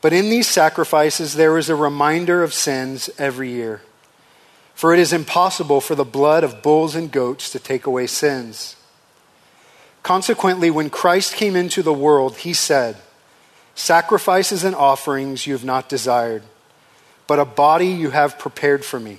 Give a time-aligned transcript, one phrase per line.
[0.00, 3.82] But in these sacrifices, there is a reminder of sins every year.
[4.74, 8.76] For it is impossible for the blood of bulls and goats to take away sins.
[10.02, 12.96] Consequently, when Christ came into the world, he said,
[13.74, 16.42] Sacrifices and offerings you have not desired,
[17.26, 19.18] but a body you have prepared for me.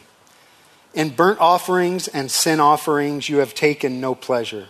[0.94, 4.68] In burnt offerings and sin offerings you have taken no pleasure.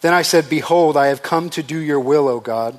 [0.00, 2.78] Then I said, Behold, I have come to do your will, O God,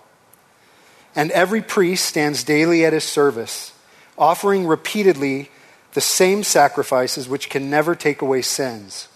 [1.15, 3.73] And every priest stands daily at his service,
[4.17, 5.49] offering repeatedly
[5.93, 9.07] the same sacrifices which can never take away sins.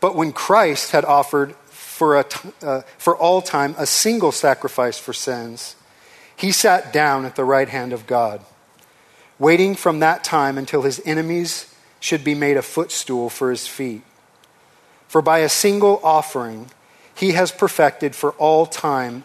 [0.00, 2.26] But when Christ had offered for, a,
[2.62, 5.76] uh, for all time a single sacrifice for sins,
[6.34, 8.40] he sat down at the right hand of God,
[9.38, 14.02] waiting from that time until his enemies should be made a footstool for his feet.
[15.06, 16.70] For by a single offering,
[17.14, 19.24] he has perfected for all time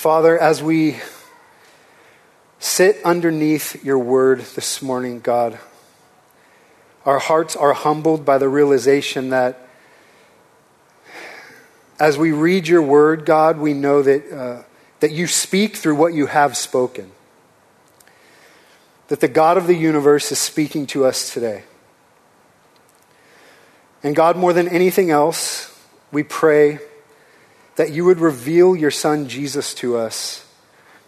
[0.00, 0.96] Father, as we
[2.58, 5.58] sit underneath your word this morning, God,
[7.04, 9.68] our hearts are humbled by the realization that
[11.98, 14.62] as we read your word, God, we know that, uh,
[15.00, 17.12] that you speak through what you have spoken.
[19.08, 21.64] That the God of the universe is speaking to us today.
[24.02, 25.78] And God, more than anything else,
[26.10, 26.78] we pray
[27.80, 30.46] that you would reveal your Son Jesus to us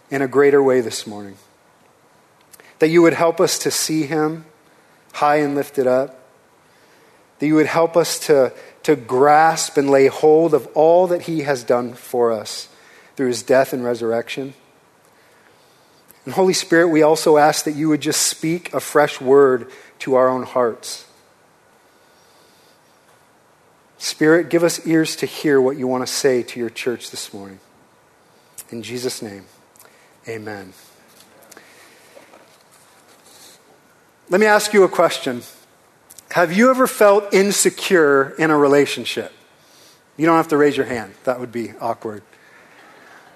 [0.09, 1.37] in a greater way this morning.
[2.79, 4.45] That you would help us to see him
[5.11, 6.19] high and lifted up.
[7.37, 8.51] That you would help us to,
[8.81, 12.69] to grasp and lay hold of all that he has done for us
[13.15, 14.55] through his death and resurrection.
[16.25, 19.69] And Holy Spirit, we also ask that you would just speak a fresh word
[19.99, 21.05] to our own hearts.
[24.03, 27.33] Spirit, give us ears to hear what you want to say to your church this
[27.33, 27.61] morning.
[28.69, 29.45] In Jesus' name,
[30.27, 30.73] amen.
[34.29, 35.41] Let me ask you a question.
[36.31, 39.31] Have you ever felt insecure in a relationship?
[40.17, 42.23] You don't have to raise your hand, that would be awkward.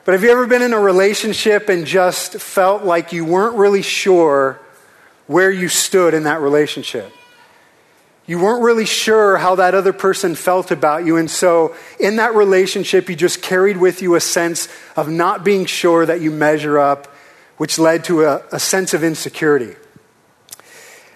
[0.04, 3.84] But have you ever been in a relationship and just felt like you weren't really
[3.84, 4.60] sure
[5.28, 7.14] where you stood in that relationship?
[8.28, 11.16] You weren't really sure how that other person felt about you.
[11.16, 14.68] And so, in that relationship, you just carried with you a sense
[14.98, 17.08] of not being sure that you measure up,
[17.56, 19.76] which led to a, a sense of insecurity.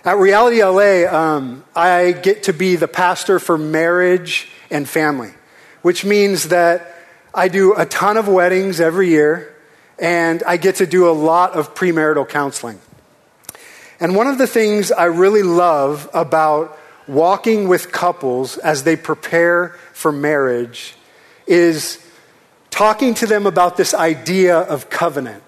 [0.05, 5.33] At Reality LA, um, I get to be the pastor for marriage and family,
[5.81, 6.95] which means that
[7.35, 9.53] I do a ton of weddings every year,
[9.99, 12.79] and I get to do a lot of premarital counseling.
[13.99, 16.79] And one of the things I really love about
[17.11, 20.96] walking with couples as they prepare for marriage
[21.46, 21.99] is
[22.69, 25.43] talking to them about this idea of covenant.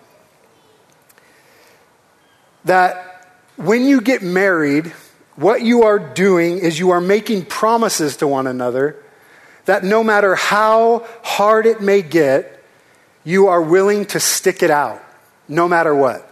[2.65, 4.88] That when you get married,
[5.38, 8.98] what you are doing is you are making promises to one another
[9.63, 12.62] that no matter how hard it may get,
[13.24, 15.01] you are willing to stick it out,
[15.48, 16.30] no matter what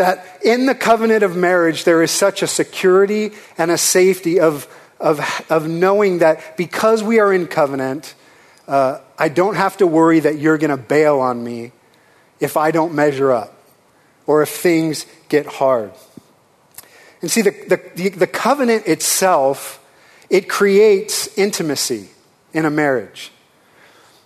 [0.00, 4.66] that in the covenant of marriage, there is such a security and a safety of,
[4.98, 5.20] of,
[5.50, 8.14] of knowing that because we are in covenant,
[8.66, 11.72] uh, I don't have to worry that you're going to bail on me
[12.40, 13.54] if I don't measure up
[14.26, 15.92] or if things get hard.
[17.20, 17.50] And see, the,
[17.94, 19.84] the, the, covenant itself,
[20.30, 22.08] it creates intimacy
[22.54, 23.32] in a marriage.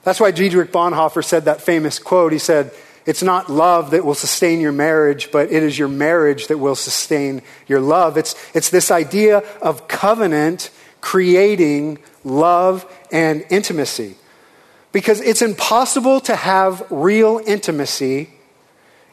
[0.04, 2.32] That's why Dietrich Bonhoeffer said that famous quote.
[2.32, 2.70] He said,
[3.06, 6.74] It's not love that will sustain your marriage, but it is your marriage that will
[6.74, 8.16] sustain your love.
[8.16, 10.70] It's, it's this idea of covenant
[11.02, 14.16] creating love and intimacy.
[14.90, 18.30] Because it's impossible to have real intimacy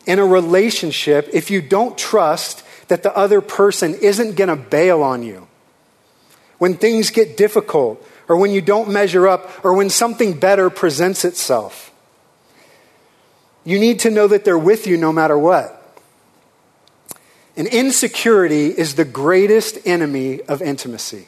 [0.05, 5.03] in a relationship if you don't trust that the other person isn't going to bail
[5.03, 5.47] on you.
[6.59, 11.25] When things get difficult, or when you don't measure up, or when something better presents
[11.25, 11.90] itself,
[13.63, 15.77] you need to know that they're with you no matter what.
[17.55, 21.27] And insecurity is the greatest enemy of intimacy.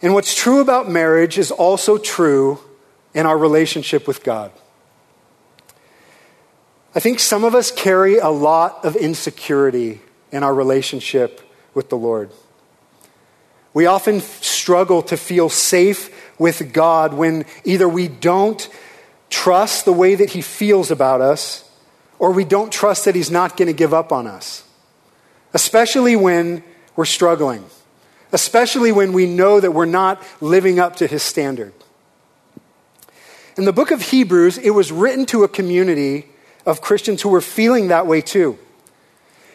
[0.00, 2.60] And what's true about marriage is also true
[3.14, 4.52] in our relationship with God.
[6.94, 10.00] I think some of us carry a lot of insecurity
[10.30, 11.40] in our relationship
[11.74, 12.30] with the Lord.
[13.74, 18.68] We often struggle to feel safe with God when either we don't
[19.30, 21.64] trust the way that He feels about us
[22.18, 24.64] or we don't trust that He's not going to give up on us,
[25.54, 26.62] especially when
[26.96, 27.64] we're struggling
[28.32, 31.72] especially when we know that we're not living up to his standard.
[33.56, 36.26] In the book of Hebrews, it was written to a community
[36.66, 38.58] of Christians who were feeling that way too.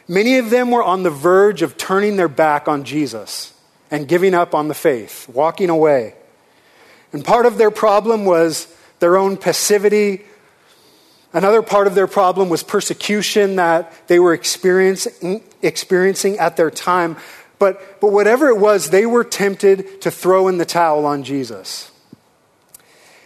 [0.08, 3.54] Many of them were on the verge of turning their back on Jesus
[3.90, 6.16] and giving up on the faith, walking away.
[7.14, 8.73] And part of their problem was
[9.04, 10.22] their own passivity.
[11.34, 15.42] Another part of their problem was persecution that they were experiencing,
[16.40, 17.18] at their time.
[17.60, 21.92] But, but whatever it was, they were tempted to throw in the towel on Jesus.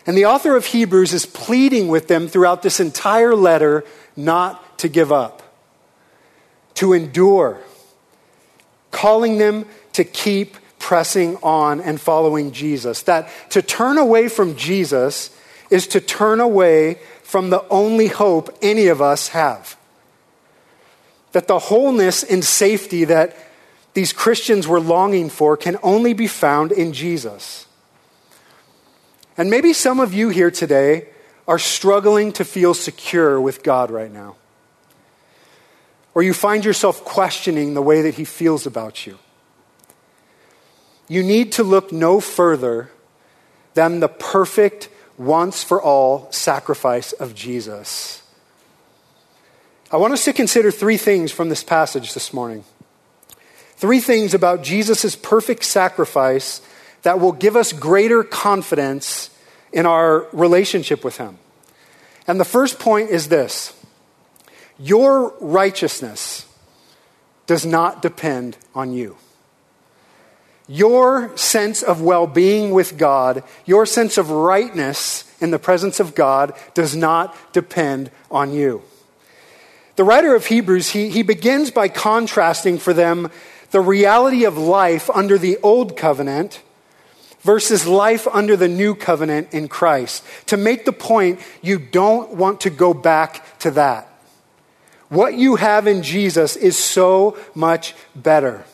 [0.07, 3.83] And the author of Hebrews is pleading with them throughout this entire letter
[4.15, 5.43] not to give up,
[6.73, 7.59] to endure,
[8.89, 13.03] calling them to keep pressing on and following Jesus.
[13.03, 15.29] That to turn away from Jesus
[15.69, 19.77] is to turn away from the only hope any of us have.
[21.33, 23.35] That the wholeness and safety that
[23.93, 27.67] these Christians were longing for can only be found in Jesus.
[29.37, 31.07] And maybe some of you here today
[31.47, 34.35] are struggling to feel secure with God right now.
[36.13, 39.19] Or you find yourself questioning the way that He feels about you.
[41.07, 42.91] You need to look no further
[43.75, 48.21] than the perfect, once for all sacrifice of Jesus.
[49.91, 52.63] I want us to consider three things from this passage this morning.
[53.77, 56.61] Three things about Jesus' perfect sacrifice
[57.03, 59.29] that will give us greater confidence
[59.71, 61.37] in our relationship with Him.
[62.27, 63.73] And the first point is this
[64.79, 66.45] your righteousness
[67.45, 69.17] does not depend on you.
[70.67, 76.15] Your sense of well being with God, your sense of rightness in the presence of
[76.15, 78.81] God, does not depend on you.
[79.95, 83.31] The writer of Hebrews, he, he begins by contrasting for them
[83.71, 86.61] the reality of life under the old covenant
[87.41, 90.23] versus life under the new covenant in Christ.
[90.47, 94.07] To make the point, you don't want to go back to that.
[95.09, 98.65] What you have in Jesus is so much better.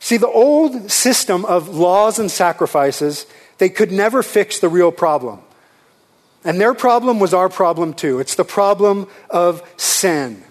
[0.00, 3.26] See, the old system of laws and sacrifices,
[3.58, 5.40] they could never fix the real problem.
[6.44, 8.20] And their problem was our problem too.
[8.20, 10.44] It's the problem of sin.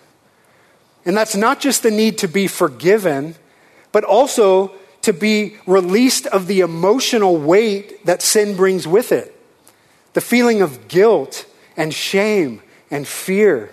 [1.05, 3.35] And that's not just the need to be forgiven,
[3.93, 4.73] but also
[5.03, 9.33] to be released of the emotional weight that sin brings with it
[10.13, 11.45] the feeling of guilt
[11.77, 13.71] and shame and fear.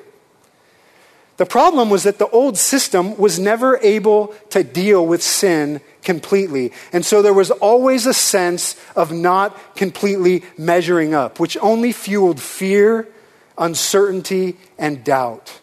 [1.36, 6.72] The problem was that the old system was never able to deal with sin completely.
[6.92, 12.40] And so there was always a sense of not completely measuring up, which only fueled
[12.40, 13.08] fear,
[13.58, 15.60] uncertainty, and doubt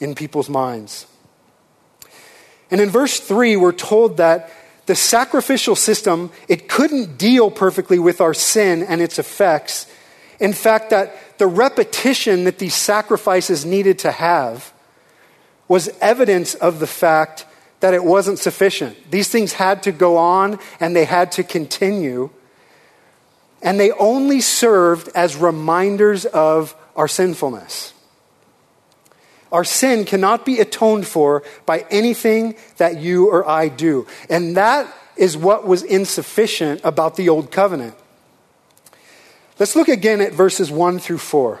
[0.00, 1.06] in people's minds.
[2.70, 4.50] And in verse 3, we're told that
[4.84, 9.86] the sacrificial system, it couldn't deal perfectly with our sin and its effects.
[10.38, 14.72] In fact, that the repetition that these sacrifices needed to have
[15.70, 17.46] was evidence of the fact
[17.78, 18.96] that it wasn't sufficient.
[19.08, 22.30] These things had to go on and they had to continue.
[23.62, 27.94] And they only served as reminders of our sinfulness.
[29.52, 34.08] Our sin cannot be atoned for by anything that you or I do.
[34.28, 37.94] And that is what was insufficient about the old covenant.
[39.60, 41.60] Let's look again at verses 1 through 4.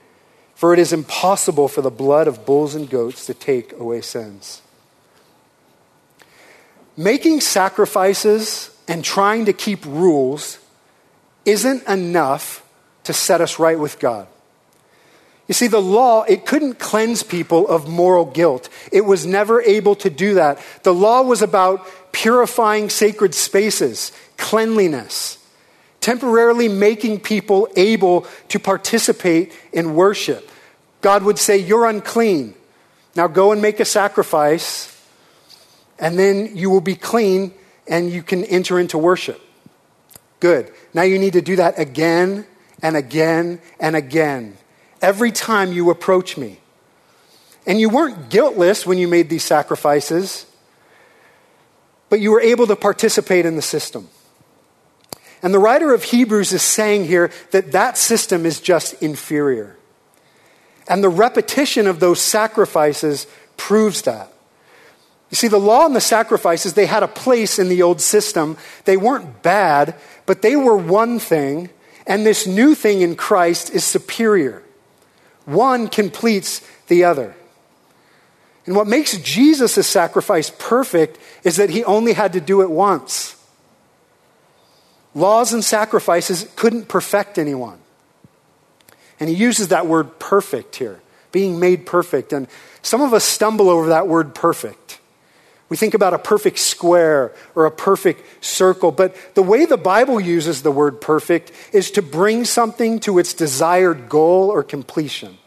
[0.61, 4.61] For it is impossible for the blood of bulls and goats to take away sins.
[6.95, 10.59] Making sacrifices and trying to keep rules
[11.45, 12.63] isn't enough
[13.05, 14.27] to set us right with God.
[15.47, 18.69] You see, the law, it couldn't cleanse people of moral guilt.
[18.91, 20.59] It was never able to do that.
[20.83, 25.39] The law was about purifying sacred spaces, cleanliness,
[26.01, 30.49] temporarily making people able to participate in worship.
[30.99, 32.55] God would say, You're unclean.
[33.15, 34.87] Now go and make a sacrifice,
[35.99, 37.53] and then you will be clean
[37.87, 39.41] and you can enter into worship.
[40.39, 40.71] Good.
[40.93, 42.45] Now you need to do that again
[42.81, 44.57] and again and again
[45.01, 46.59] every time you approach me.
[47.65, 50.45] And you weren't guiltless when you made these sacrifices,
[52.09, 54.09] but you were able to participate in the system.
[55.43, 59.77] And the writer of Hebrews is saying here that that system is just inferior.
[60.87, 64.31] And the repetition of those sacrifices proves that.
[65.29, 68.57] You see, the law and the sacrifices, they had a place in the old system.
[68.83, 69.95] They weren't bad,
[70.25, 71.69] but they were one thing,
[72.05, 74.61] and this new thing in Christ is superior.
[75.45, 77.33] One completes the other.
[78.65, 83.40] And what makes Jesus' sacrifice perfect is that he only had to do it once.
[85.13, 87.79] Laws and sacrifices couldn't perfect anyone.
[89.19, 91.01] And he uses that word perfect here,
[91.31, 92.33] being made perfect.
[92.33, 92.47] And
[92.81, 94.99] some of us stumble over that word perfect.
[95.69, 100.19] We think about a perfect square or a perfect circle, but the way the Bible
[100.19, 105.37] uses the word perfect is to bring something to its desired goal or completion.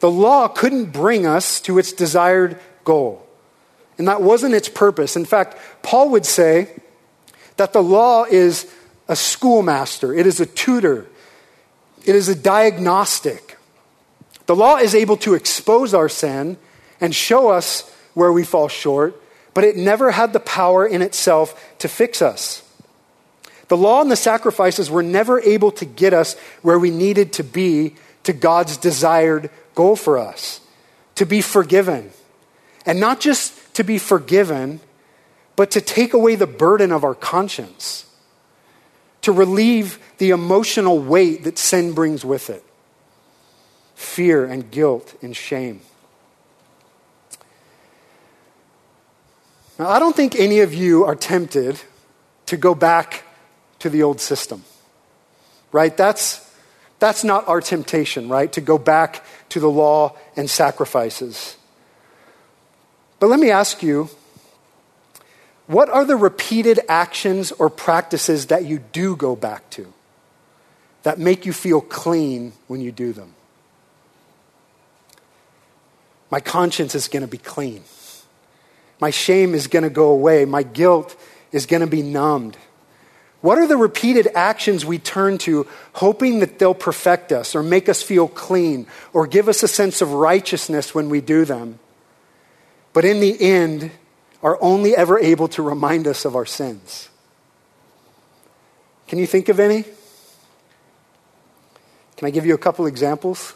[0.00, 3.26] The law couldn't bring us to its desired goal,
[3.98, 5.16] and that wasn't its purpose.
[5.16, 6.70] In fact, Paul would say
[7.56, 8.70] that the law is
[9.08, 11.06] a schoolmaster, it is a tutor,
[12.04, 13.56] it is a diagnostic.
[14.46, 16.58] The law is able to expose our sin
[17.00, 19.20] and show us where we fall short,
[19.54, 22.62] but it never had the power in itself to fix us.
[23.68, 27.44] The law and the sacrifices were never able to get us where we needed to
[27.44, 27.94] be
[28.24, 30.60] to God's desired goal for us
[31.14, 32.10] to be forgiven.
[32.86, 34.80] And not just to be forgiven,
[35.56, 38.06] but to take away the burden of our conscience,
[39.22, 42.64] to relieve the emotional weight that sin brings with it
[43.94, 45.80] fear and guilt and shame.
[49.78, 51.80] Now, I don't think any of you are tempted
[52.46, 53.24] to go back
[53.80, 54.64] to the old system,
[55.72, 55.96] right?
[55.96, 56.40] That's,
[56.98, 58.52] that's not our temptation, right?
[58.52, 61.56] To go back to the law and sacrifices.
[63.18, 64.10] But let me ask you
[65.66, 69.92] what are the repeated actions or practices that you do go back to
[71.02, 73.34] that make you feel clean when you do them?
[76.30, 77.84] My conscience is going to be clean.
[79.00, 80.44] My shame is going to go away.
[80.44, 81.16] My guilt
[81.52, 82.56] is going to be numbed.
[83.40, 87.88] What are the repeated actions we turn to, hoping that they'll perfect us or make
[87.88, 91.78] us feel clean or give us a sense of righteousness when we do them?
[92.94, 93.90] But in the end,
[94.44, 97.08] are only ever able to remind us of our sins.
[99.08, 99.84] Can you think of any?
[102.16, 103.54] Can I give you a couple examples?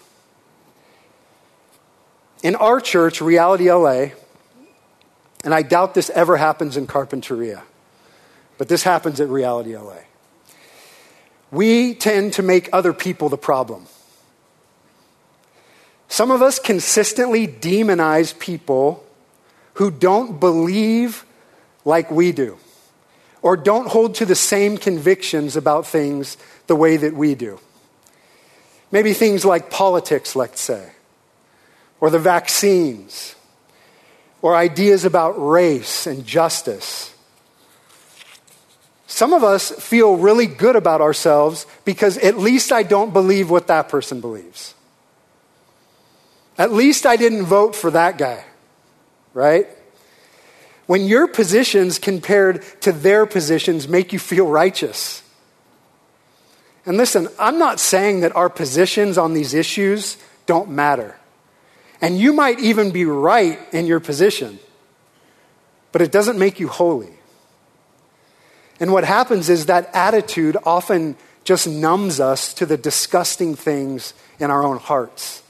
[2.43, 4.09] In our church, Reality LA,
[5.45, 7.63] and I doubt this ever happens in Carpinteria,
[8.57, 9.99] but this happens at Reality LA.
[11.51, 13.87] We tend to make other people the problem.
[16.09, 19.05] Some of us consistently demonize people
[19.79, 21.25] who don't believe
[21.85, 22.59] like we do
[23.43, 27.61] or don't hold to the same convictions about things the way that we do.
[28.91, 30.91] Maybe things like politics, let's say,
[32.01, 33.37] or the vaccines,
[34.43, 37.15] or ideas about race and justice.
[39.07, 43.69] Some of us feel really good about ourselves because at least I don't believe what
[43.69, 44.75] that person believes.
[46.57, 48.45] At least I didn't vote for that guy,
[49.39, 49.69] right?
[50.87, 55.23] When your positions compared to their positions make you feel righteous.
[56.85, 60.17] And listen, I'm not saying that our positions on these issues
[60.47, 61.17] don't matter.
[62.01, 64.59] And you might even be right in your position,
[65.93, 67.13] but it doesn't make you holy.
[68.81, 74.51] And what happens is that attitude often just numbs us to the disgusting things in
[74.51, 75.43] our own hearts.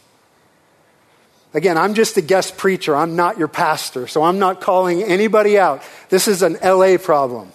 [1.54, 2.94] Again, I'm just a guest preacher.
[2.94, 5.82] I'm not your pastor, so I'm not calling anybody out.
[6.10, 7.52] This is an LA problem.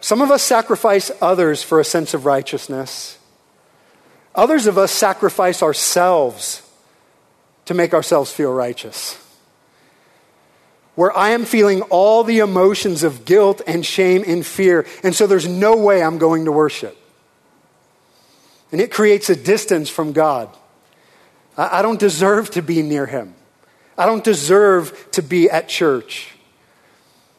[0.00, 3.18] Some of us sacrifice others for a sense of righteousness.
[4.34, 6.60] Others of us sacrifice ourselves
[7.66, 9.18] to make ourselves feel righteous.
[10.94, 15.26] Where I am feeling all the emotions of guilt and shame and fear, and so
[15.26, 16.98] there's no way I'm going to worship.
[18.74, 20.48] And it creates a distance from God.
[21.56, 23.36] I don't deserve to be near Him.
[23.96, 26.34] I don't deserve to be at church.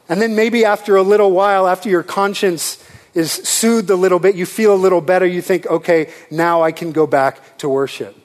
[0.08, 2.82] And then maybe after a little while, after your conscience
[3.14, 6.72] is soothed a little bit, you feel a little better, you think, okay, now I
[6.72, 8.16] can go back to worship.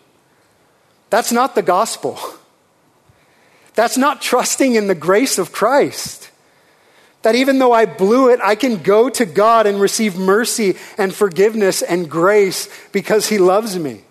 [1.11, 2.17] That's not the gospel.
[3.75, 6.30] That's not trusting in the grace of Christ.
[7.23, 11.15] That even though I blew it, I can go to God and receive mercy and
[11.15, 14.03] forgiveness and grace because He loves me.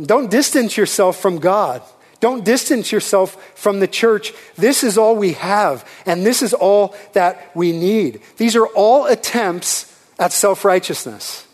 [0.00, 1.82] Don't distance yourself from God.
[2.20, 4.32] Don't distance yourself from the church.
[4.56, 8.20] This is all we have, and this is all that we need.
[8.36, 9.86] These are all attempts
[10.18, 11.46] at self righteousness.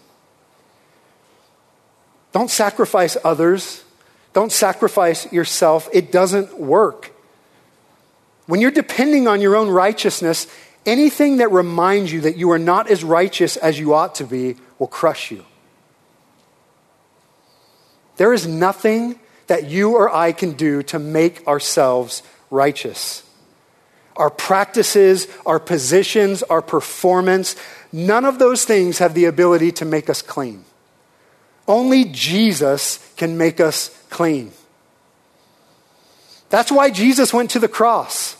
[2.32, 3.82] Don't sacrifice others.
[4.34, 5.88] Don't sacrifice yourself.
[5.94, 7.15] It doesn't work.
[8.46, 10.46] When you're depending on your own righteousness,
[10.84, 14.56] anything that reminds you that you are not as righteous as you ought to be
[14.78, 15.44] will crush you.
[18.16, 23.22] There is nothing that you or I can do to make ourselves righteous.
[24.16, 27.54] Our practices, our positions, our performance,
[27.92, 30.64] none of those things have the ability to make us clean.
[31.68, 34.52] Only Jesus can make us clean.
[36.48, 38.36] That's why Jesus went to the cross.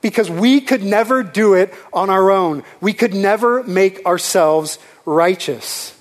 [0.00, 2.62] Because we could never do it on our own.
[2.80, 5.96] We could never make ourselves righteous.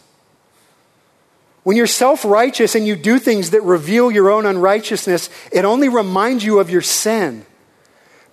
[1.63, 5.89] When you're self righteous and you do things that reveal your own unrighteousness, it only
[5.89, 7.45] reminds you of your sin.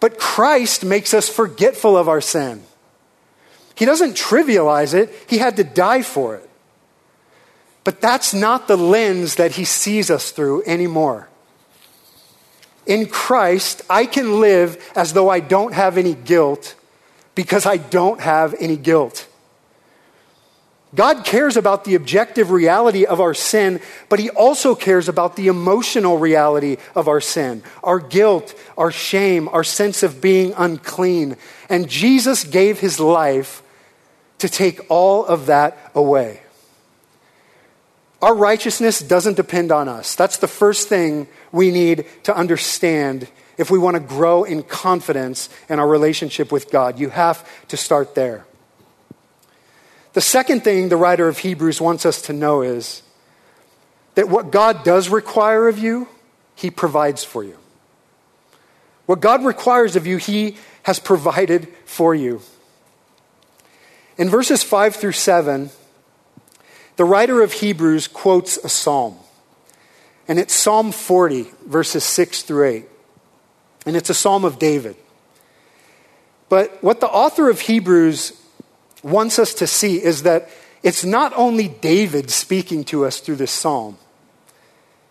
[0.00, 2.62] But Christ makes us forgetful of our sin.
[3.74, 6.50] He doesn't trivialize it, He had to die for it.
[7.84, 11.28] But that's not the lens that He sees us through anymore.
[12.86, 16.74] In Christ, I can live as though I don't have any guilt
[17.34, 19.28] because I don't have any guilt.
[20.94, 25.46] God cares about the objective reality of our sin, but He also cares about the
[25.46, 31.36] emotional reality of our sin, our guilt, our shame, our sense of being unclean.
[31.70, 33.62] And Jesus gave His life
[34.38, 36.41] to take all of that away.
[38.22, 40.14] Our righteousness doesn't depend on us.
[40.14, 45.48] That's the first thing we need to understand if we want to grow in confidence
[45.68, 47.00] in our relationship with God.
[47.00, 48.46] You have to start there.
[50.12, 53.02] The second thing the writer of Hebrews wants us to know is
[54.14, 56.06] that what God does require of you,
[56.54, 57.58] He provides for you.
[59.06, 62.40] What God requires of you, He has provided for you.
[64.16, 65.70] In verses 5 through 7,
[66.96, 69.16] the writer of Hebrews quotes a psalm.
[70.28, 72.84] And it's Psalm 40, verses 6 through 8.
[73.86, 74.96] And it's a psalm of David.
[76.48, 78.38] But what the author of Hebrews
[79.02, 80.48] wants us to see is that
[80.82, 83.96] it's not only David speaking to us through this psalm,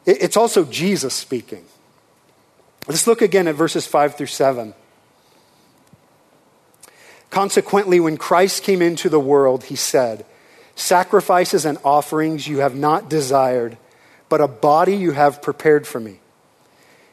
[0.05, 1.65] it's also Jesus speaking.
[2.87, 4.73] Let's look again at verses 5 through 7.
[7.29, 10.25] Consequently, when Christ came into the world, he said,
[10.75, 13.77] Sacrifices and offerings you have not desired,
[14.29, 16.19] but a body you have prepared for me.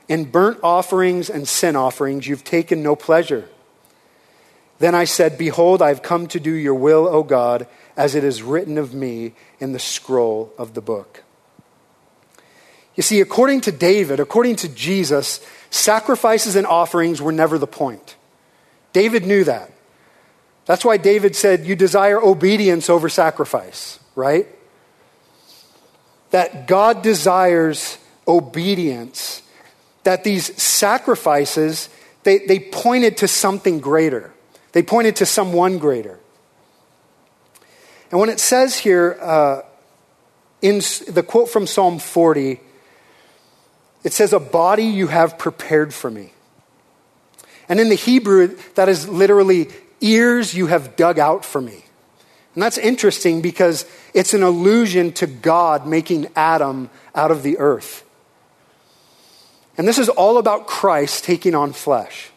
[0.09, 3.49] In burnt offerings and sin offerings you've taken no pleasure.
[4.79, 7.67] Then I said, Behold, I have come to do your will, O God,
[7.97, 11.25] as it is written of me in the scroll of the book.
[12.95, 18.17] You see, according to David, according to Jesus, sacrifices and offerings were never the point.
[18.93, 19.71] David knew that.
[20.69, 24.47] That's why David said, You desire obedience over sacrifice, right?
[26.31, 27.97] That God desires
[28.29, 29.41] obedience,
[30.05, 31.89] that these sacrifices,
[32.23, 34.31] they, they pointed to something greater.
[34.73, 36.21] They pointed to someone greater.
[38.11, 39.63] And when it says here, uh,
[40.61, 42.61] in the quote from Psalm 40,
[44.05, 46.35] it says, A body you have prepared for me.
[47.71, 49.69] And in the Hebrew, that is literally
[50.01, 51.85] ears you have dug out for me.
[52.55, 58.05] And that's interesting because it's an allusion to God making Adam out of the earth.
[59.77, 62.31] And this is all about Christ taking on flesh.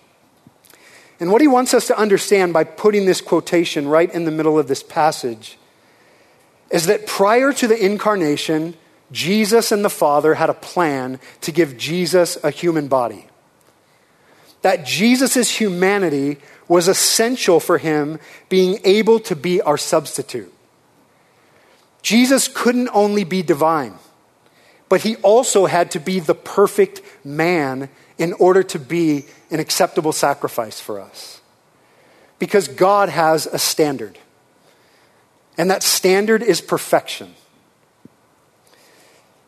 [1.19, 4.59] And what he wants us to understand by putting this quotation right in the middle
[4.59, 5.57] of this passage
[6.69, 8.75] is that prior to the incarnation,
[9.11, 13.27] Jesus and the Father had a plan to give Jesus a human body.
[14.61, 16.37] That Jesus' humanity
[16.71, 20.53] was essential for him being able to be our substitute.
[22.01, 23.95] Jesus couldn't only be divine,
[24.87, 30.13] but he also had to be the perfect man in order to be an acceptable
[30.13, 31.41] sacrifice for us.
[32.39, 34.17] Because God has a standard,
[35.57, 37.35] and that standard is perfection.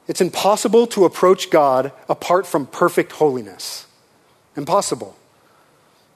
[0.10, 3.88] It's impossible to approach God apart from perfect holiness.
[4.58, 5.16] Impossible.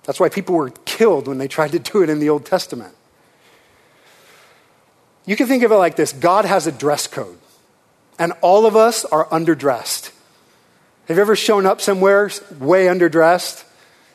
[0.07, 2.95] That's why people were killed when they tried to do it in the Old Testament.
[5.25, 7.37] You can think of it like this God has a dress code,
[8.17, 10.11] and all of us are underdressed.
[11.09, 13.65] Have you ever shown up somewhere way underdressed?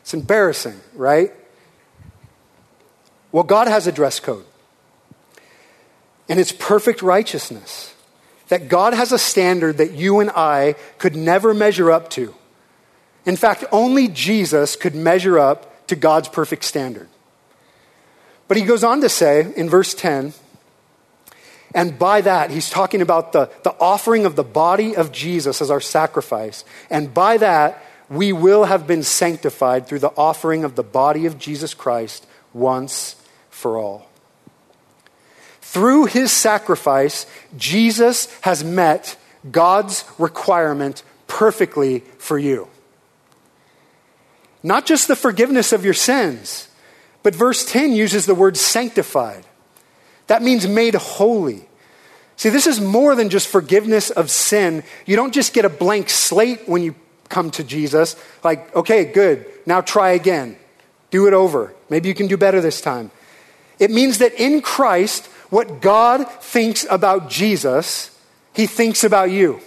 [0.01, 1.31] It's embarrassing, right?
[3.31, 4.45] Well, God has a dress code,
[6.27, 7.93] and it's perfect righteousness
[8.47, 12.33] that God has a standard that you and I could never measure up to.
[13.25, 17.07] In fact, only Jesus could measure up to God's perfect standard.
[18.47, 20.33] But he goes on to say in verse 10,
[21.75, 25.71] and by that, he's talking about the, the offering of the body of Jesus as
[25.71, 26.65] our sacrifice.
[26.89, 31.39] And by that, we will have been sanctified through the offering of the body of
[31.39, 33.15] Jesus Christ once
[33.49, 34.07] for all.
[35.61, 37.25] Through his sacrifice,
[37.57, 39.17] Jesus has met
[39.49, 42.67] God's requirement perfectly for you.
[44.63, 46.69] Not just the forgiveness of your sins,
[47.21, 49.45] but verse 10 uses the word sanctified.
[50.27, 51.67] That means made holy.
[52.37, 54.83] See, this is more than just forgiveness of sin.
[55.05, 56.95] You don't just get a blank slate when you
[57.29, 60.57] come to Jesus, like, okay, good, now try again.
[61.09, 61.73] Do it over.
[61.89, 63.11] Maybe you can do better this time.
[63.79, 68.17] It means that in Christ, what God thinks about Jesus,
[68.53, 69.59] he thinks about you.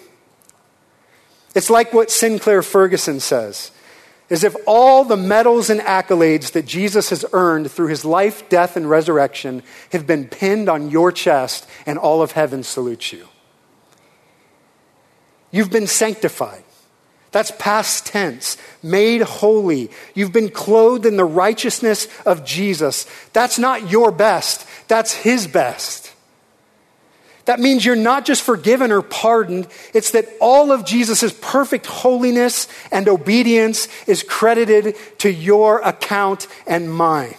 [1.55, 3.71] It's like what Sinclair Ferguson says
[4.29, 8.77] is if all the medals and accolades that Jesus has earned through his life, death,
[8.77, 9.63] and resurrection
[9.93, 13.29] have been pinned on your chest, and all of heaven salutes you.
[15.53, 16.65] You've been sanctified.
[17.31, 19.91] That's past tense, made holy.
[20.15, 23.07] You've been clothed in the righteousness of Jesus.
[23.33, 26.13] That's not your best, that's His best.
[27.47, 32.69] That means you're not just forgiven or pardoned, it's that all of Jesus' perfect holiness
[32.91, 37.37] and obedience is credited to your account and mine.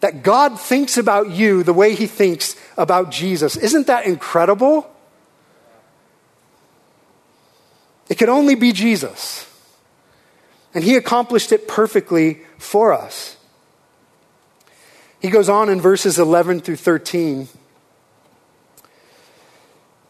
[0.00, 3.56] That God thinks about you the way He thinks about Jesus.
[3.56, 4.90] Isn't that incredible?
[8.08, 9.46] It could only be Jesus.
[10.74, 13.36] And He accomplished it perfectly for us.
[15.20, 17.46] He goes on in verses 11 through 13.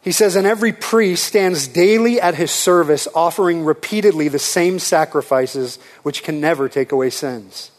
[0.02, 5.78] He says, And every priest stands daily at his service, offering repeatedly the same sacrifices
[6.02, 7.70] which can never take away sins.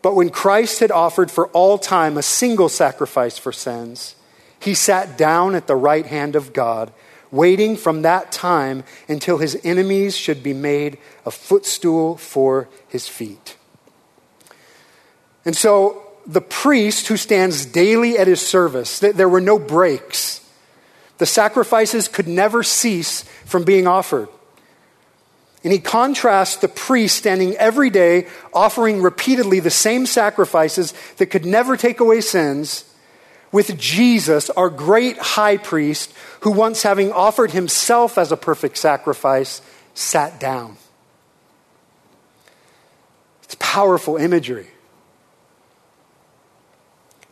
[0.00, 4.14] But when Christ had offered for all time a single sacrifice for sins,
[4.60, 6.92] he sat down at the right hand of God,
[7.30, 13.56] waiting from that time until his enemies should be made a footstool for his feet.
[15.44, 20.47] And so the priest who stands daily at his service, there were no breaks.
[21.18, 24.28] The sacrifices could never cease from being offered.
[25.64, 31.44] And he contrasts the priest standing every day, offering repeatedly the same sacrifices that could
[31.44, 32.84] never take away sins,
[33.50, 39.62] with Jesus, our great high priest, who once having offered himself as a perfect sacrifice,
[39.94, 40.76] sat down.
[43.42, 44.68] It's powerful imagery.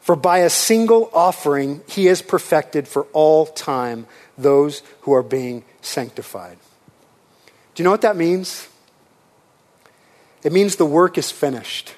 [0.07, 4.07] For by a single offering, he has perfected for all time
[4.39, 6.59] those who are being sanctified.
[7.75, 8.69] Do you know what that means?
[10.45, 11.97] It means the work is finished.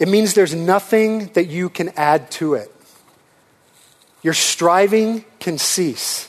[0.00, 2.74] It means there's nothing that you can add to it.
[4.24, 6.28] Your striving can cease.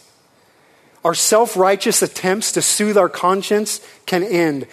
[1.04, 4.68] Our self righteous attempts to soothe our conscience can end.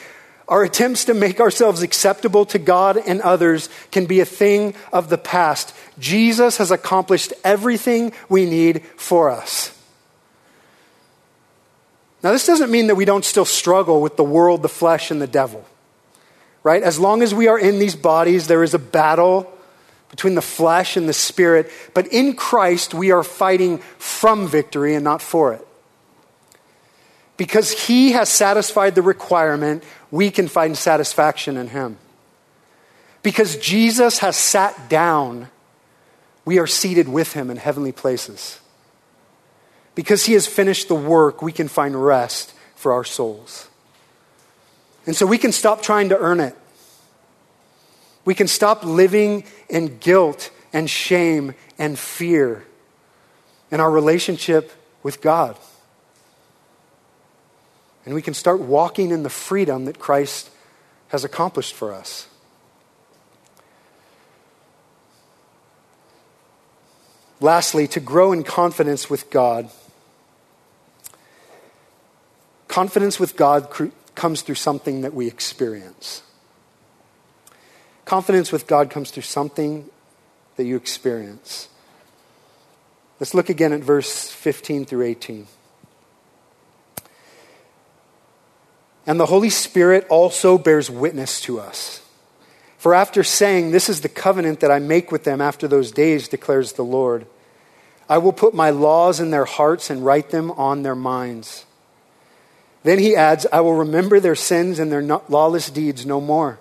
[0.48, 5.08] Our attempts to make ourselves acceptable to God and others can be a thing of
[5.08, 5.74] the past.
[5.98, 9.70] Jesus has accomplished everything we need for us.
[12.22, 15.20] Now, this doesn't mean that we don't still struggle with the world, the flesh, and
[15.20, 15.64] the devil.
[16.62, 16.82] Right?
[16.82, 19.50] As long as we are in these bodies, there is a battle
[20.10, 21.70] between the flesh and the spirit.
[21.92, 25.66] But in Christ, we are fighting from victory and not for it.
[27.36, 31.98] Because he has satisfied the requirement, we can find satisfaction in him.
[33.22, 35.48] Because Jesus has sat down,
[36.44, 38.60] we are seated with him in heavenly places.
[39.94, 43.68] Because he has finished the work, we can find rest for our souls.
[45.06, 46.56] And so we can stop trying to earn it.
[48.24, 52.64] We can stop living in guilt and shame and fear
[53.70, 55.56] in our relationship with God.
[58.04, 60.50] And we can start walking in the freedom that Christ
[61.08, 62.28] has accomplished for us.
[67.40, 69.70] Lastly, to grow in confidence with God.
[72.68, 73.68] Confidence with God
[74.14, 76.22] comes through something that we experience.
[78.04, 79.88] Confidence with God comes through something
[80.56, 81.68] that you experience.
[83.20, 85.46] Let's look again at verse 15 through 18.
[89.06, 92.00] And the Holy Spirit also bears witness to us.
[92.78, 96.28] For after saying, This is the covenant that I make with them after those days,
[96.28, 97.26] declares the Lord,
[98.08, 101.64] I will put my laws in their hearts and write them on their minds.
[102.82, 106.58] Then he adds, I will remember their sins and their lawless deeds no more.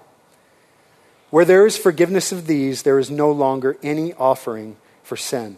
[1.29, 5.57] Where there is forgiveness of these, there is no longer any offering for sin.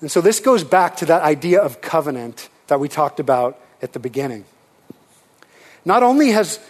[0.00, 3.92] And so this goes back to that idea of covenant that we talked about at
[3.92, 4.44] the beginning.
[5.88, 6.60] Not only has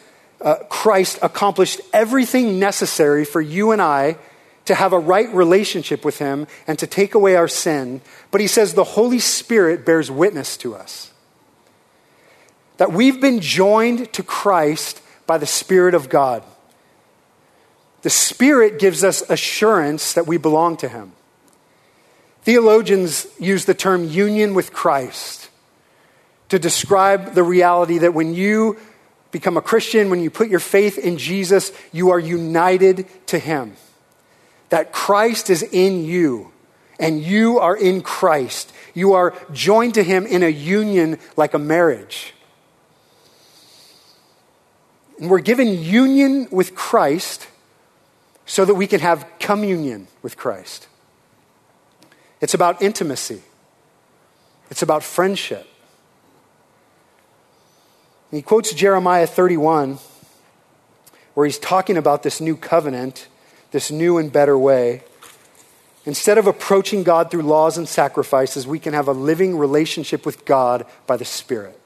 [0.40, 4.16] uh, Christ accomplished everything necessary for you and I
[4.66, 8.00] to have a right relationship with Him and to take away our sin,
[8.30, 11.12] but He says the Holy Spirit bears witness to us.
[12.76, 16.44] That we've been joined to Christ by the Spirit of God.
[18.02, 21.10] The Spirit gives us assurance that we belong to Him.
[22.42, 25.50] Theologians use the term union with Christ
[26.50, 28.78] to describe the reality that when you
[29.30, 33.76] become a Christian, when you put your faith in Jesus, you are united to Him.
[34.70, 36.52] That Christ is in you
[36.98, 38.72] and you are in Christ.
[38.94, 42.34] You are joined to Him in a union like a marriage.
[45.18, 47.48] And we're given union with Christ
[48.46, 50.88] so that we can have communion with Christ.
[52.40, 53.42] It's about intimacy,
[54.70, 55.66] it's about friendship.
[58.30, 59.98] He quotes Jeremiah 31,
[61.34, 63.28] where he's talking about this new covenant,
[63.70, 65.02] this new and better way.
[66.04, 70.44] Instead of approaching God through laws and sacrifices, we can have a living relationship with
[70.44, 71.78] God by the Spirit.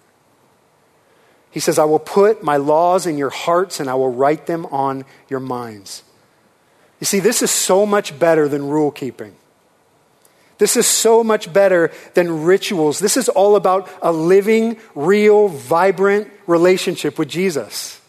[1.50, 4.64] He says, I will put my laws in your hearts and I will write them
[4.66, 6.02] on your minds.
[6.98, 9.36] You see, this is so much better than rule keeping.
[10.62, 13.00] This is so much better than rituals.
[13.00, 18.00] This is all about a living, real, vibrant relationship with Jesus.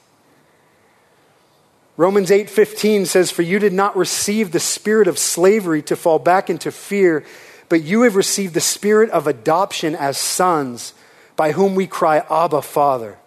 [1.98, 6.48] Romans 8:15 says for you did not receive the spirit of slavery to fall back
[6.48, 7.24] into fear
[7.70, 10.94] but you have received the spirit of adoption as sons
[11.36, 13.18] by whom we cry abba father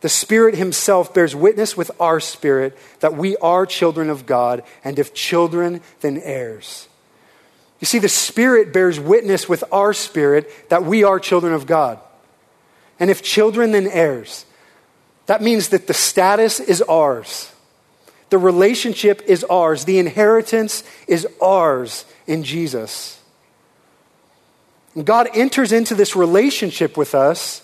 [0.00, 4.96] the Spirit Himself bears witness with our spirit that we are children of God, and
[4.96, 6.86] if children, then heirs.
[7.80, 12.00] You see, the Spirit bears witness with our spirit that we are children of God.
[12.98, 14.44] And if children, then heirs.
[15.26, 17.52] That means that the status is ours,
[18.30, 23.20] the relationship is ours, the inheritance is ours in Jesus.
[24.94, 27.62] And God enters into this relationship with us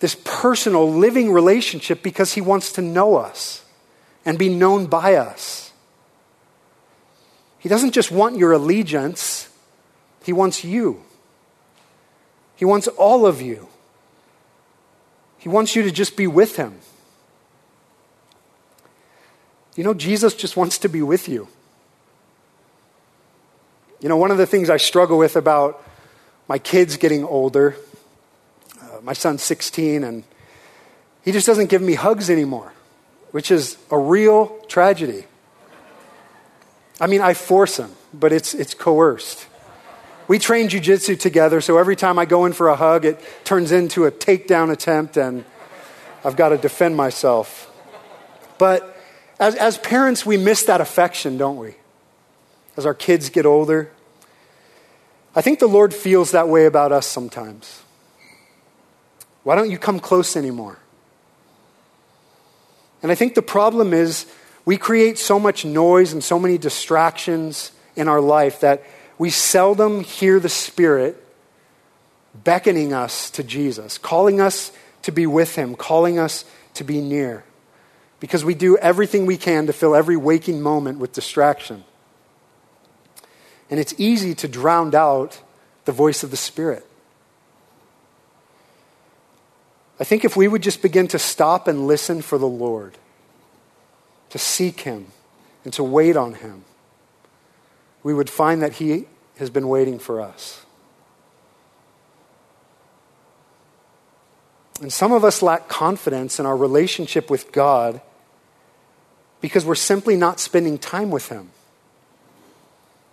[0.00, 3.64] this personal, living relationship because He wants to know us
[4.24, 5.67] and be known by us.
[7.58, 9.48] He doesn't just want your allegiance,
[10.24, 11.02] He wants you.
[12.56, 13.68] He wants all of you.
[15.38, 16.78] He wants you to just be with Him.
[19.76, 21.46] You know, Jesus just wants to be with you.
[24.00, 25.84] You know, one of the things I struggle with about
[26.48, 27.76] my kids getting older
[28.98, 30.24] uh, my son's 16, and
[31.22, 32.72] he just doesn't give me hugs anymore,
[33.30, 35.24] which is a real tragedy.
[37.00, 39.46] I mean, I force him, but it's, it's coerced.
[40.26, 43.72] We train jujitsu together, so every time I go in for a hug, it turns
[43.72, 45.44] into a takedown attempt, and
[46.24, 47.70] I've got to defend myself.
[48.58, 48.96] But
[49.38, 51.76] as, as parents, we miss that affection, don't we?
[52.76, 53.90] As our kids get older.
[55.34, 57.82] I think the Lord feels that way about us sometimes.
[59.44, 60.78] Why don't you come close anymore?
[63.02, 64.26] And I think the problem is
[64.64, 68.82] we create so much noise and so many distractions in our life that
[69.18, 71.22] we seldom hear the Spirit
[72.44, 76.44] beckoning us to Jesus, calling us to be with Him, calling us
[76.74, 77.44] to be near.
[78.20, 81.84] Because we do everything we can to fill every waking moment with distraction.
[83.70, 85.40] And it's easy to drown out
[85.84, 86.84] the voice of the Spirit.
[90.00, 92.96] I think if we would just begin to stop and listen for the Lord,
[94.30, 95.06] to seek Him,
[95.64, 96.64] and to wait on Him,
[98.02, 99.06] we would find that He
[99.38, 100.64] has been waiting for us.
[104.80, 108.00] And some of us lack confidence in our relationship with God
[109.40, 111.50] because we're simply not spending time with Him.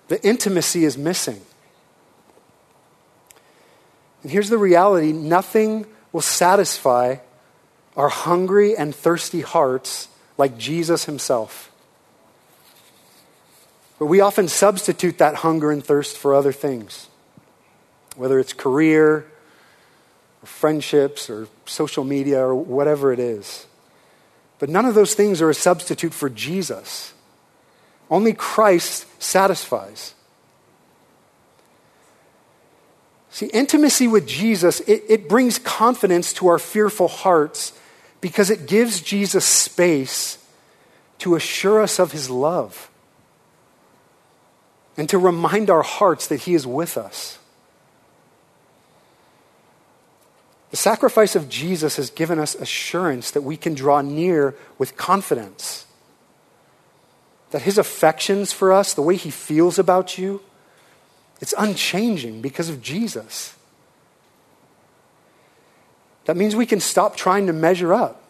[0.08, 1.42] The intimacy is missing.
[4.22, 7.18] And here's the reality nothing will satisfy
[7.96, 11.72] our hungry and thirsty hearts like Jesus Himself.
[13.98, 17.08] But we often substitute that hunger and thirst for other things,
[18.16, 19.26] whether it's career,
[20.42, 23.66] or friendships, or social media, or whatever it is.
[24.60, 27.14] But none of those things are a substitute for Jesus.
[28.10, 30.14] Only Christ satisfies.
[33.30, 37.74] See, intimacy with Jesus, it, it brings confidence to our fearful hearts
[38.26, 40.40] because it gives Jesus space
[41.20, 42.90] to assure us of his love
[44.98, 47.38] and to remind our hearts that he is with us.
[50.72, 55.86] The sacrifice of Jesus has given us assurance that we can draw near with confidence.
[57.52, 60.42] That his affections for us, the way he feels about you,
[61.42, 63.56] it's unchanging because of Jesus.
[66.26, 68.22] That means we can stop trying to measure up.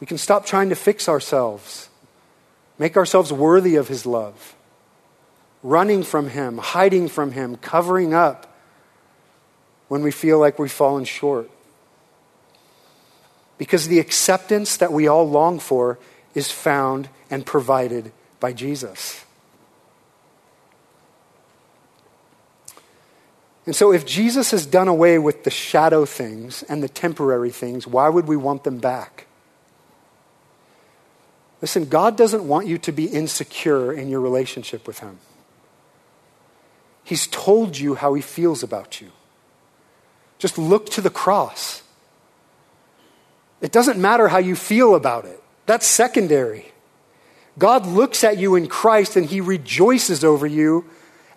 [0.00, 1.88] We can stop trying to fix ourselves,
[2.78, 4.54] make ourselves worthy of his love,
[5.62, 8.46] running from him, hiding from him, covering up
[9.88, 11.50] when we feel like we've fallen short.
[13.58, 15.98] Because the acceptance that we all long for
[16.34, 19.24] is found and provided by Jesus.
[23.66, 27.86] And so, if Jesus has done away with the shadow things and the temporary things,
[27.86, 29.26] why would we want them back?
[31.60, 35.18] Listen, God doesn't want you to be insecure in your relationship with Him.
[37.04, 39.12] He's told you how He feels about you.
[40.38, 41.82] Just look to the cross.
[43.60, 46.72] It doesn't matter how you feel about it, that's secondary.
[47.58, 50.86] God looks at you in Christ and He rejoices over you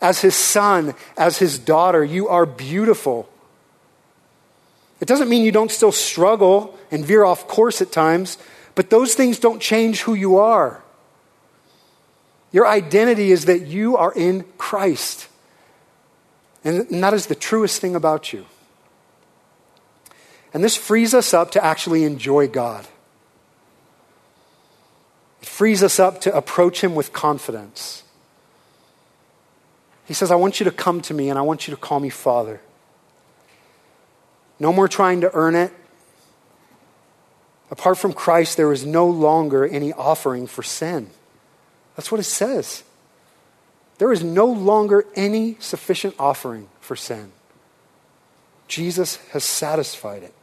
[0.03, 2.03] as his son, as his daughter.
[2.03, 3.29] You are beautiful.
[4.99, 8.37] It doesn't mean you don't still struggle and veer off course at times,
[8.75, 10.83] but those things don't change who you are.
[12.51, 15.27] Your identity is that you are in Christ.
[16.65, 18.45] And that is the truest thing about you.
[20.53, 22.85] And this frees us up to actually enjoy God.
[25.41, 28.02] It frees us up to approach Him with confidence.
[30.05, 31.99] He says, I want you to come to me and I want you to call
[31.99, 32.61] me Father.
[34.59, 35.71] No more trying to earn it.
[37.71, 41.09] Apart from Christ, there is no longer any offering for sin.
[41.95, 42.83] That's what it says.
[43.97, 47.31] There is no longer any sufficient offering for sin.
[48.67, 50.33] Jesus has satisfied it,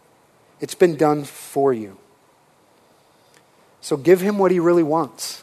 [0.61, 1.99] it's been done for you.
[3.81, 5.43] So give him what he really wants.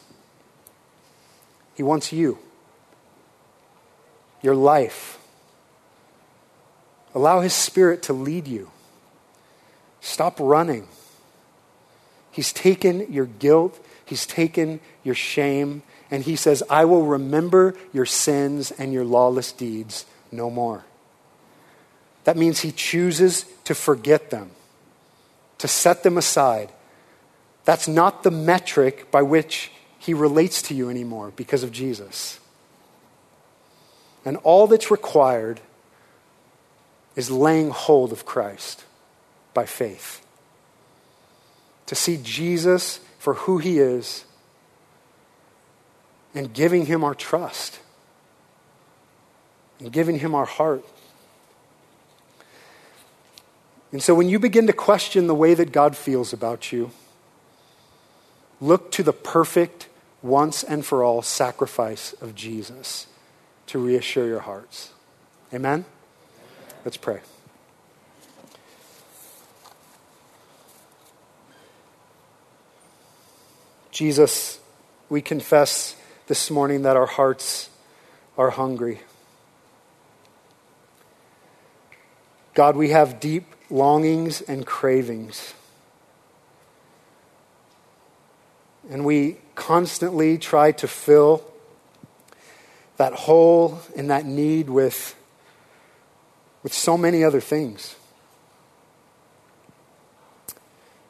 [1.74, 2.38] He wants you
[4.42, 5.18] your life.
[7.14, 8.70] Allow His Spirit to lead you.
[10.00, 10.88] Stop running.
[12.30, 18.06] He's taken your guilt, He's taken your shame, and He says, I will remember your
[18.06, 20.84] sins and your lawless deeds no more.
[22.24, 24.50] That means He chooses to forget them,
[25.58, 26.70] to set them aside.
[27.64, 32.38] That's not the metric by which He relates to you anymore because of Jesus.
[34.28, 35.62] And all that's required
[37.16, 38.84] is laying hold of Christ
[39.54, 40.22] by faith.
[41.86, 44.26] To see Jesus for who he is
[46.34, 47.80] and giving him our trust
[49.80, 50.84] and giving him our heart.
[53.92, 56.90] And so when you begin to question the way that God feels about you,
[58.60, 59.88] look to the perfect,
[60.20, 63.06] once and for all sacrifice of Jesus
[63.68, 64.92] to reassure your hearts.
[65.52, 65.84] Amen?
[66.84, 67.20] Let's pray.
[73.90, 74.60] Jesus,
[75.08, 75.96] we confess
[76.28, 77.68] this morning that our hearts
[78.36, 79.00] are hungry.
[82.54, 85.54] God, we have deep longings and cravings.
[88.90, 91.44] And we constantly try to fill
[92.98, 95.16] that hole and that need with,
[96.62, 97.96] with so many other things.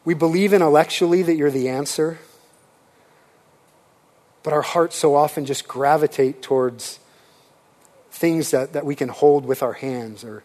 [0.04, 2.18] We believe intellectually that you're the answer,
[4.42, 6.98] but our hearts so often just gravitate towards
[8.10, 10.44] things that, that we can hold with our hands or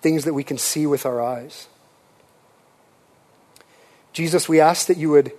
[0.00, 1.66] things that we can see with our eyes.
[4.12, 5.32] Jesus, we ask that you would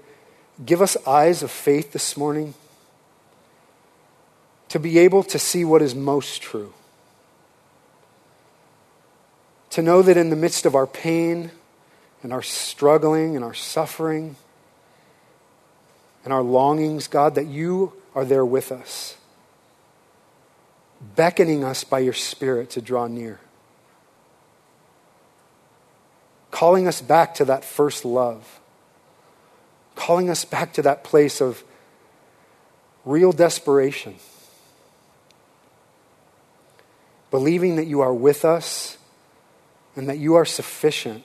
[0.66, 2.56] give us eyes of faith this morning
[4.74, 6.74] to be able to see what is most true.
[9.72, 11.52] To know that in the midst of our pain
[12.22, 14.36] and our struggling and our suffering
[16.24, 19.16] and our longings, God, that you are there with us,
[21.16, 23.40] beckoning us by your Spirit to draw near.
[26.54, 28.62] calling us back to that first love,
[29.96, 31.64] calling us back to that place of
[33.04, 34.16] real desperation,
[37.34, 39.00] believing that you are with us
[39.96, 41.24] and that you are sufficient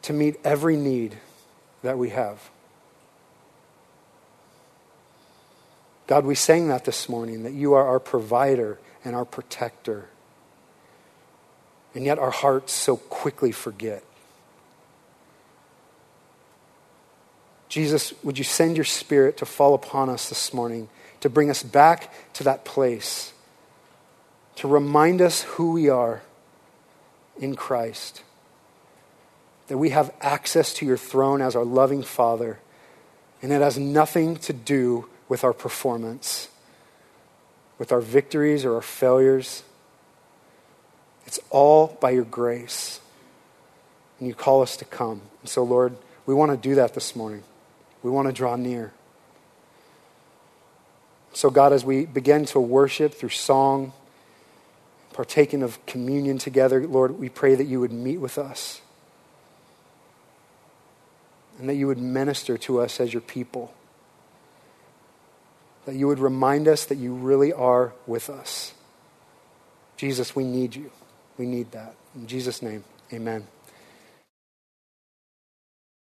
[0.00, 1.14] to meet every need
[1.82, 2.48] that we have.
[6.06, 10.08] God, we sang that this morning, that you are our provider and our protector.
[11.94, 14.02] And yet our hearts so quickly forget.
[17.68, 20.88] Jesus, would you send your spirit to fall upon us this morning,
[21.20, 23.34] to bring us back to that place,
[24.56, 26.22] to remind us who we are
[27.38, 28.22] in Christ,
[29.68, 32.58] that we have access to your throne as our loving Father,
[33.42, 36.48] and it has nothing to do with our performance,
[37.78, 39.62] with our victories or our failures.
[41.26, 43.00] It's all by your grace.
[44.18, 45.20] And you call us to come.
[45.42, 45.94] And so, Lord,
[46.24, 47.42] we want to do that this morning.
[48.02, 48.92] We want to draw near.
[51.34, 53.92] So, God, as we begin to worship through song,
[55.16, 58.82] partaking of communion together, Lord, we pray that you would meet with us
[61.58, 63.72] and that you would minister to us as your people.
[65.86, 68.74] That you would remind us that you really are with us.
[69.96, 70.90] Jesus, we need you.
[71.38, 71.94] We need that.
[72.14, 73.46] In Jesus' name, amen.